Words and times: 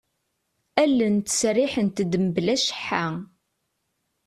Allen 0.83 1.15
ttseriḥent-d 1.19 2.13
mebla 2.23 2.55
cceḥḥa. 2.61 3.05